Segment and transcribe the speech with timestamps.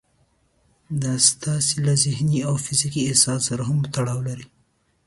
[1.01, 4.47] دا ستاسې له ذهني او فزيکي احساس سره هم تړاو لري.